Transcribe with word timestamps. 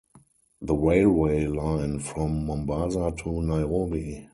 The 0.61 0.73
railway 0.73 1.45
line 1.45 1.99
from 1.99 2.47
Mombasa 2.47 3.13
to 3.19 3.41
Nairobi. 3.43 4.29